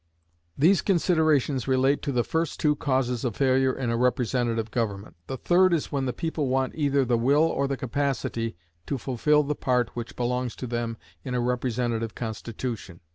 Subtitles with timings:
[0.57, 5.15] These considerations relate to the first two causes of failure in a representative government.
[5.27, 8.55] The third is when the people want either the will or the capacity
[8.87, 13.01] to fulfill the part which belongs to them in a representative constitution.